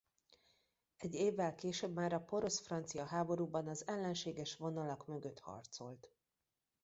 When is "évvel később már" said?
1.15-2.13